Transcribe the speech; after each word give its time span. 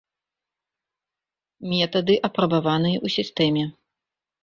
Метады 1.75 2.17
апрабаваныя 2.31 2.97
ў 3.05 3.19
сістэме. 3.21 3.63